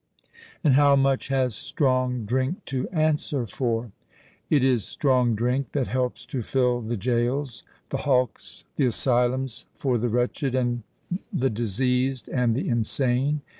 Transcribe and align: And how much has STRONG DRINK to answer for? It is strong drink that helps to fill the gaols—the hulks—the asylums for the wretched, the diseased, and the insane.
And 0.63 0.73
how 0.73 0.95
much 0.95 1.27
has 1.27 1.53
STRONG 1.53 2.25
DRINK 2.25 2.65
to 2.65 2.89
answer 2.89 3.45
for? 3.45 3.91
It 4.49 4.63
is 4.63 4.83
strong 4.83 5.35
drink 5.35 5.73
that 5.73 5.85
helps 5.85 6.25
to 6.25 6.41
fill 6.41 6.81
the 6.81 6.97
gaols—the 6.97 7.97
hulks—the 7.97 8.85
asylums 8.87 9.65
for 9.75 9.99
the 9.99 10.09
wretched, 10.09 10.81
the 11.31 11.49
diseased, 11.51 12.29
and 12.29 12.55
the 12.55 12.67
insane. 12.67 13.41